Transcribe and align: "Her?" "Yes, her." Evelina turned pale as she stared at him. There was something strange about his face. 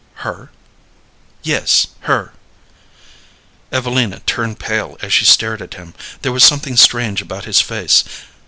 "Her?" 0.25 0.49
"Yes, 1.43 1.85
her." 2.09 2.33
Evelina 3.71 4.17
turned 4.21 4.57
pale 4.57 4.97
as 5.03 5.13
she 5.13 5.25
stared 5.25 5.61
at 5.61 5.75
him. 5.75 5.93
There 6.23 6.31
was 6.31 6.43
something 6.43 6.75
strange 6.75 7.21
about 7.21 7.45
his 7.45 7.61
face. 7.61 8.03